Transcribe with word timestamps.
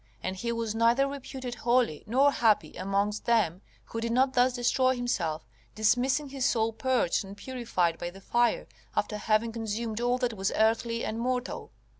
And 0.23 0.35
he 0.35 0.51
was 0.51 0.73
neither 0.73 1.07
reputed 1.07 1.53
holy 1.53 2.03
nor 2.07 2.31
happy 2.31 2.75
amongst 2.75 3.25
them 3.25 3.61
who 3.85 4.01
did 4.01 4.11
not 4.11 4.33
thus 4.33 4.53
destroy 4.53 4.95
himself, 4.95 5.45
dismissing 5.75 6.29
his 6.29 6.43
soul 6.43 6.73
purged 6.73 7.23
and 7.23 7.37
purified 7.37 7.99
by 7.99 8.09
the 8.09 8.19
fire, 8.19 8.65
after 8.95 9.17
having 9.19 9.51
consumed 9.51 10.01
all 10.01 10.17
that 10.17 10.33
was 10.33 10.51
earthly 10.55 11.05
and 11.05 11.19
mortal. 11.19 11.71